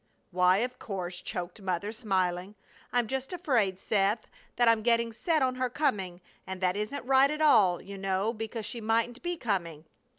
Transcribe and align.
"Why, 0.31 0.57
of 0.65 0.79
course!" 0.79 1.21
choked 1.21 1.61
Mother, 1.61 1.91
smiling. 1.91 2.55
"I'm 2.91 3.05
just 3.05 3.33
afraid, 3.33 3.79
Seth, 3.79 4.25
that 4.55 4.67
I'm 4.67 4.81
getting 4.81 5.11
set 5.13 5.43
on 5.43 5.53
her 5.53 5.69
coming, 5.69 6.21
and 6.47 6.59
that 6.59 6.75
isn't 6.75 7.05
right 7.05 7.29
at 7.29 7.39
all, 7.39 7.79
you 7.79 7.99
know, 7.99 8.33
because 8.33 8.65
she 8.65 8.81
mightn't 8.81 9.21
be 9.21 9.37
coming." 9.37 9.85